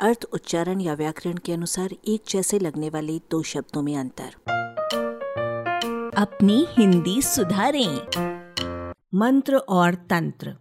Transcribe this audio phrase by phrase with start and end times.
[0.00, 4.30] अर्थ, उच्चारण या व्याकरण के अनुसार एक जैसे लगने वाले दो शब्दों में अंतर।
[6.16, 8.00] अपनी हिंदी सुधारें।
[9.14, 10.56] मंत्र और तंत्र।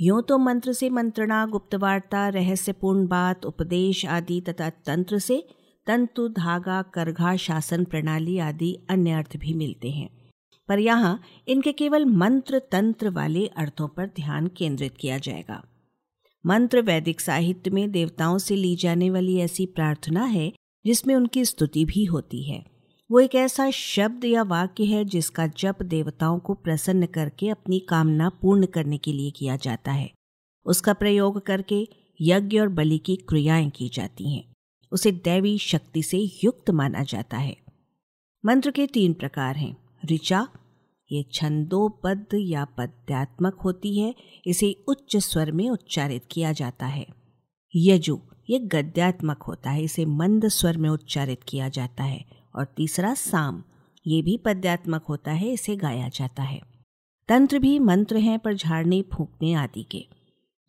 [0.00, 5.48] यूँ तो मंत्र से मंत्रणा, गुप्तवार्ता, रहस्यपूर्ण बात, उपदेश आदि तथा तंत्र से
[5.86, 10.30] तंतु, धागा, करघा, शासन प्रणाली आदि अन्य अर्थ भी मिलते हैं।
[10.68, 15.64] पर यहाँ इनके केवल मंत्र तंत्र वाले अर्थों पर ध्यान केंद्रित किया जाएगा।
[16.46, 20.52] मंत्र वैदिक साहित्य में देवताओं से ली जाने वाली ऐसी प्रार्थना है,
[20.86, 22.66] जिसमें उनकी स्तुति भी होती है।
[23.10, 28.28] वो एक ऐसा शब्द या वाक्य है, जिसका जप देवताओं को प्रसन्न करके अपनी कामना
[28.28, 30.10] पूर्ण करने के लिए किया जाता है।
[30.66, 31.88] उसका प्रयोग करके
[32.20, 34.52] यज्ञ और बलि की क्रियाएँ की जाती हैं।
[34.92, 37.56] उसे दैवी शक्ति से युक्त माना जाता है।
[38.46, 40.48] मंत्र के तीन प्रकार हैं। ऋचा
[41.12, 44.14] ये छंदोबद्ध या पद्यात्मक होती है,
[44.46, 47.06] इसे उच्च स्वर में उच्चारित किया जाता है।
[47.76, 48.20] यजु,
[48.50, 53.64] ये गद्यात्मक होता है, इसे मंद स्वर में उच्चारित किया जाता है। और तीसरा, साम,
[54.06, 56.60] ये भी पद्यात्मक होता है, इसे गाया जाता है।
[57.28, 60.06] तंत्र भी मंत्र हैं, पर झाड़ने, फूकने आदि के।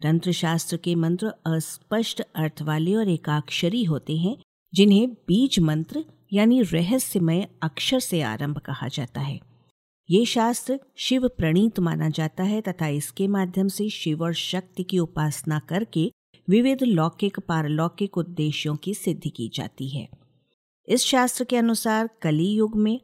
[0.04, 4.38] तंत्र शास्त्र के मंत्र अस्पष्ट अर्थ वाले और एकाक्षरी होते हैं,
[4.74, 9.47] जिन्हें बीज मंत्र यानी रहस्यमय अक्षर से आरंभ कहा जाता है।
[10.10, 15.00] ये शास्त्र शिव प्रणीत माना जाता है तथा इसके माध्यम से शिव और शक्ति की
[15.00, 16.12] उपासना करके
[16.50, 20.10] विविध लौकिक, पारलौकिक उद्देश्यों की सिद्धि की जाती है।
[20.88, 23.02] इस शास्त्र के अनुसार कली युग में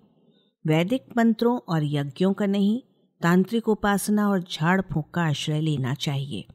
[0.67, 2.81] वैदिक मंत्रों और यज्ञों का नहीं,
[3.21, 6.45] तांत्रिक उपासना और झाड़ फूक का आश्रय लेना चाहिए।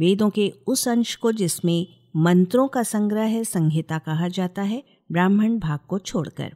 [0.00, 1.86] वेदों के उस अंश को जिसमें
[2.16, 6.54] मंत्रों का संग्रह है, संहिता कहा जाता है, ब्राह्मण भाग को छोड़कर।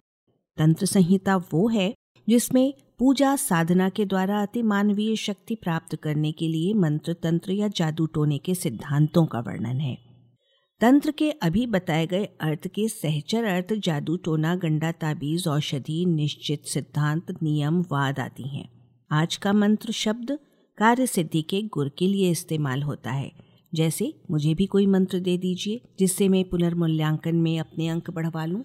[0.57, 1.95] तंत्र संहिता वो है
[2.29, 7.69] जिसमें पूजा साधना के द्वारा अति मानवीय शक्ति प्राप्त करने के लिए मंत्र, तंत्र या
[7.69, 9.99] जादू टोने के सिद्धांतों का वर्णन है।
[10.81, 16.65] तंत्र के अभी बताए गए अर्थ के सहचर अर्थ जादू टोना, गंडा, ताबीज, औषधि, निश्चित
[16.65, 18.69] सिद्धांत, नियम, वाद आदि हैं।
[19.13, 20.39] आज का मंत्र शब्द
[20.79, 23.33] कार्य सिद्धि के गुर के लिए इस्तेमाल होता है।
[23.75, 28.65] जैसे, मुझे भी कोई मंत्र दे दीजिए, जिससे मैं पुनर्मूल्यांकन में अपने अंक बढ़वा लूँ।